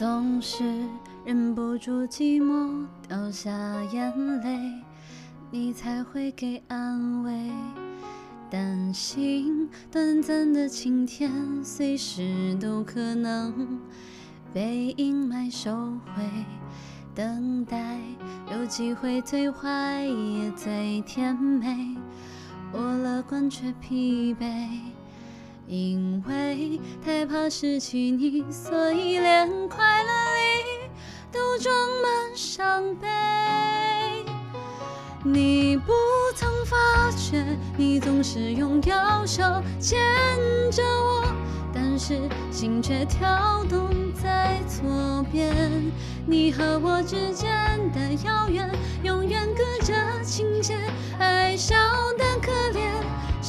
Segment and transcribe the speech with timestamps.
[0.00, 0.64] 总是
[1.26, 3.50] 忍不住寂寞，掉下
[3.92, 4.10] 眼
[4.40, 4.58] 泪，
[5.50, 7.50] 你才会给安慰。
[8.48, 11.30] 担心短暂的晴天，
[11.62, 13.78] 随时都可能
[14.54, 16.22] 被阴霾收回。
[17.14, 17.98] 等待
[18.50, 21.94] 有机会最坏也最甜美，
[22.72, 24.66] 我乐观却疲惫。
[25.70, 30.90] 因为太怕失去你，所以连快乐里
[31.30, 31.72] 都装
[32.02, 33.06] 满伤悲。
[35.22, 35.92] 你不
[36.34, 36.76] 曾发
[37.12, 37.44] 觉，
[37.76, 38.92] 你总是用右
[39.24, 39.44] 手
[39.78, 40.00] 牵
[40.72, 41.24] 着我，
[41.72, 42.18] 但是
[42.50, 45.54] 心却跳动在左边。
[46.26, 47.48] 你和我之间
[47.92, 48.68] 的遥远，
[49.04, 50.76] 永远隔着情节，
[51.20, 51.76] 爱笑
[52.18, 52.90] 得可怜，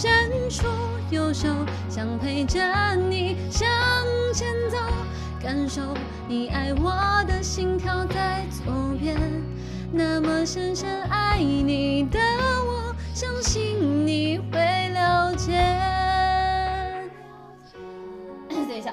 [0.02, 0.66] 伸出。
[1.12, 1.48] 右手
[1.90, 2.60] 想陪着
[2.96, 3.70] 你向
[4.34, 4.78] 前走，
[5.44, 5.82] 感受
[6.28, 9.16] 你爱我的心跳在左边。
[9.92, 12.20] 那么深深爱你的
[12.66, 15.52] 我，相信你会了解。
[18.50, 18.92] 等一下。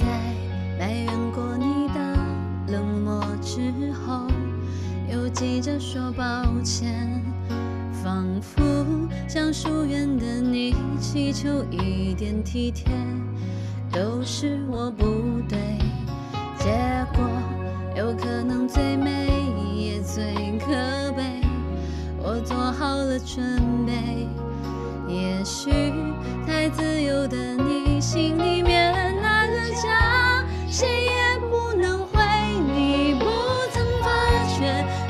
[0.00, 0.06] 在
[0.78, 2.16] 埋怨过你的
[2.72, 4.26] 冷漠之后，
[5.12, 6.24] 又急着说抱
[6.64, 7.22] 歉，
[8.02, 8.62] 仿佛
[9.28, 12.90] 向疏远的你祈求一点体贴，
[13.92, 15.04] 都是我不
[15.46, 15.58] 对，
[16.56, 16.70] 结
[17.14, 17.22] 果
[17.94, 19.28] 有可能最美
[19.76, 21.42] 也最可悲，
[22.22, 24.26] 我做好了准备，
[25.06, 25.70] 也许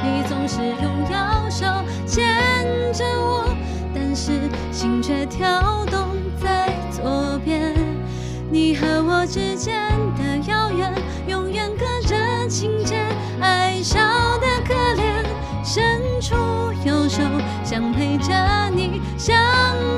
[0.02, 1.66] 你总是用右手
[2.06, 2.36] 牵
[2.92, 3.54] 着我，
[3.94, 4.32] 但是
[4.72, 6.08] 心却跳动
[6.42, 7.74] 在左边。
[8.50, 10.92] 你和我之间的遥远，
[11.26, 12.16] 永远隔着
[12.48, 13.06] 情节，
[13.40, 13.98] 爱笑
[14.38, 15.24] 得可怜，
[15.62, 16.34] 伸出
[16.84, 17.22] 右手
[17.62, 18.34] 想陪着
[18.74, 19.36] 你向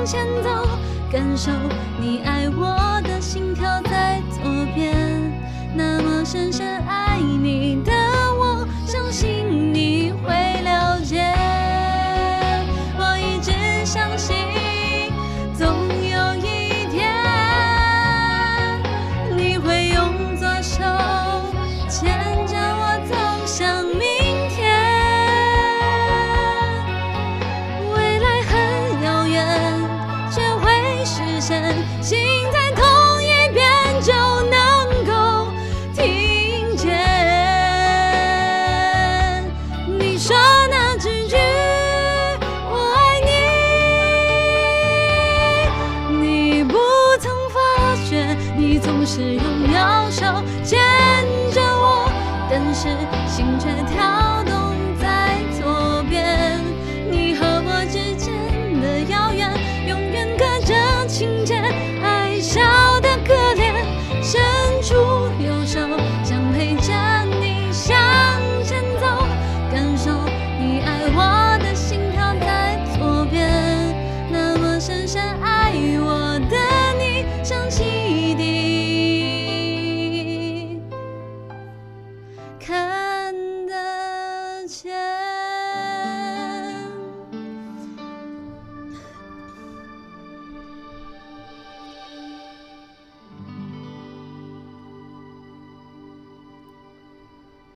[0.05, 0.67] 前走，
[1.11, 1.51] 感受
[1.99, 4.21] 你爱我的心跳在。
[4.29, 5.31] 左边，
[5.75, 7.02] 那么深深爱
[31.43, 31.75] 会实现。
[32.01, 32.17] 心
[32.51, 32.81] 在同
[33.21, 33.61] 一边。
[34.01, 35.13] 就能够
[35.95, 36.91] 听见
[39.97, 40.35] 你说
[40.69, 41.37] 那几句
[42.69, 43.21] 我爱
[46.11, 46.75] 你，你不
[47.21, 50.25] 曾发觉，你总是用右手
[50.65, 50.81] 牵
[51.53, 52.11] 着我，
[52.51, 52.89] 但是